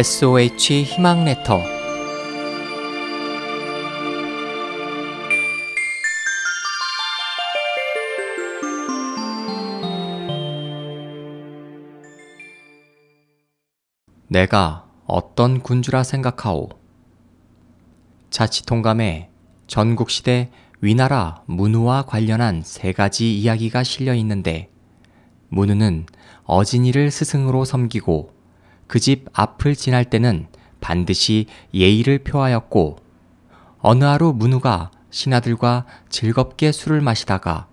[0.00, 1.60] SOH 희망 레터
[14.28, 16.70] 내가 어떤 군주라 생각하오.
[18.30, 19.28] 자치통감에
[19.66, 24.70] 전국시대 위나라 문우와 관련한 세 가지 이야기가 실려 있는데
[25.50, 26.06] 문우는
[26.44, 28.39] 어진이를 스승으로 섬기고
[28.90, 30.48] 그 집 앞을 지날 때는
[30.80, 32.96] 반드시 예의를 표하였고
[33.78, 37.68] 어느 하루 문우가 신하들과 즐겁게 술을 마시다가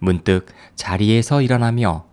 [0.00, 2.04] 문득 자리에서 일어나며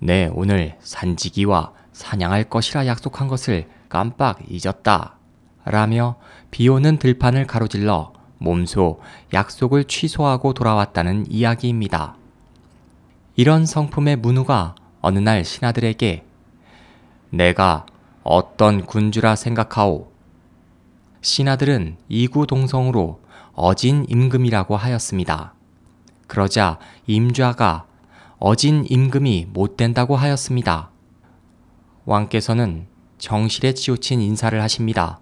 [0.00, 5.16] 네, 오늘 산지기와 사냥할 것이라 약속한 것을 깜빡 잊었다.
[5.64, 6.16] 라며
[6.50, 9.00] 비 오는 들판을 가로질러 몸소
[9.32, 12.16] 약속을 취소하고 돌아왔다는 이야기입니다.
[13.36, 16.25] 이런 성품의 문우가 어느 날 신하들에게
[17.30, 17.86] 내가
[18.22, 20.10] 어떤 군주라 생각하오.
[21.20, 23.20] 신하들은 이구동성으로
[23.52, 25.54] 어진 임금이라고 하였습니다.
[26.26, 27.86] 그러자 임좌가
[28.38, 30.90] 어진 임금이 못 된다고 하였습니다.
[32.04, 32.86] 왕께서는
[33.18, 35.20] 정실에 치우친 인사를 하십니다.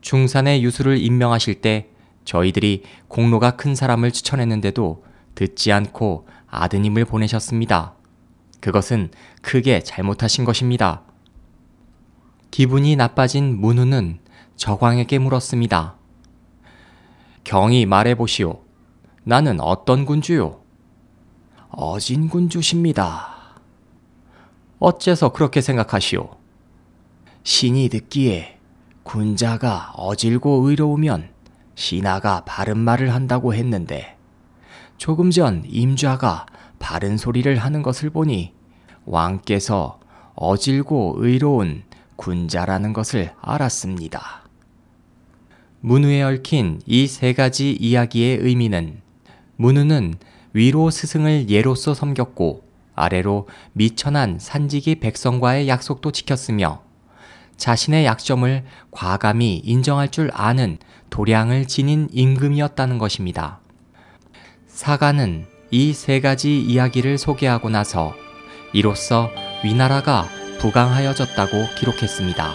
[0.00, 1.88] 중산의 유수를 임명하실 때
[2.24, 7.94] 저희들이 공로가 큰 사람을 추천했는데도 듣지 않고 아드님을 보내셨습니다.
[8.60, 9.10] 그것은
[9.42, 11.02] 크게 잘못하신 것입니다.
[12.52, 14.18] 기분이 나빠진 문우는
[14.56, 15.94] 저광에게 물었습니다.
[17.44, 18.60] 경히 말해보시오.
[19.24, 20.60] 나는 어떤 군주요?
[21.70, 23.54] 어진 군주십니다.
[24.78, 26.28] 어째서 그렇게 생각하시오?
[27.42, 28.58] 신이 듣기에
[29.02, 31.30] 군자가 어질고 의로우면
[31.74, 34.18] 신하가 바른 말을 한다고 했는데
[34.98, 36.44] 조금 전 임좌가
[36.78, 38.52] 바른 소리를 하는 것을 보니
[39.06, 40.00] 왕께서
[40.34, 41.84] 어질고 의로운
[42.16, 44.42] 군자라는 것을 알았습니다.
[45.80, 49.00] 문우에 얽힌 이 세 가지 이야기의 의미는
[49.56, 50.14] 문우는
[50.52, 52.62] 위로 스승을 예로서 섬겼고
[52.94, 56.82] 아래로 미천한 산지기 백성과의 약속도 지켰으며
[57.56, 60.78] 자신의 약점을 과감히 인정할 줄 아는
[61.10, 63.60] 도량을 지닌 임금이었다는 것입니다.
[64.66, 68.14] 사가는 이 세 가지 이야기를 소개하고 나서
[68.72, 69.30] 이로써
[69.64, 70.28] 위나라가
[70.62, 72.54] 부강하여졌다고 기록했습니다.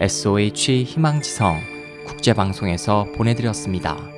[0.00, 1.60] SOH 희망지성
[2.04, 4.15] 국제방송에서 보내드렸습니다.